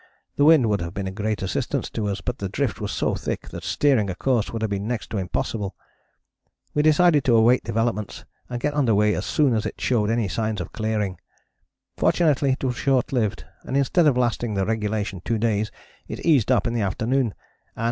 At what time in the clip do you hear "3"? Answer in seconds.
17.79-17.79